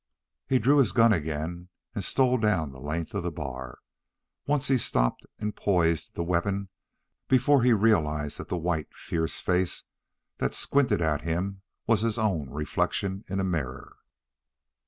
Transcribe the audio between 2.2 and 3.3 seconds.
down the length of the